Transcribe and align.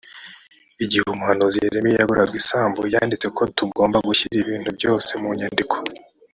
igihe 0.83 1.03
umuhanuzi 1.05 1.57
yeremiya 1.63 1.99
yaguraga 2.01 2.35
isambu 2.41 2.81
yanditse 2.93 3.27
ko 3.37 3.43
tugomba 3.57 3.97
gushyira 4.07 4.35
ibintu 4.43 4.69
byose 4.77 5.11
mu 5.21 5.29
nyandiko 5.39 5.75